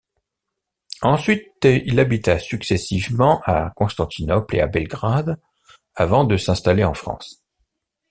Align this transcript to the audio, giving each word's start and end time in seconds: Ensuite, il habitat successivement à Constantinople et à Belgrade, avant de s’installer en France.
Ensuite, 1.03 1.63
il 1.63 1.99
habitat 1.99 2.39
successivement 2.39 3.39
à 3.45 3.69
Constantinople 3.75 4.55
et 4.55 4.59
à 4.59 4.65
Belgrade, 4.65 5.39
avant 5.93 6.23
de 6.23 6.37
s’installer 6.37 6.83
en 6.83 6.95
France. 6.95 7.43